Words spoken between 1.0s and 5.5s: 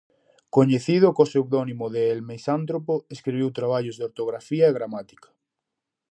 co pseudónimo de El Misántropo, escribiu traballos de ortografía e gramática.